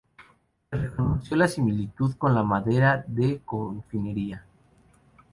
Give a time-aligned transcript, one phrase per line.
[0.71, 4.47] Se reconoció la similitud con la madera de conífera.